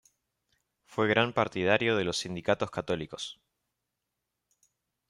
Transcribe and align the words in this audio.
Fue 0.87 1.07
gran 1.07 1.31
partidario 1.31 1.95
de 1.95 2.03
los 2.05 2.17
sindicatos 2.17 2.71
católicos. 2.71 3.39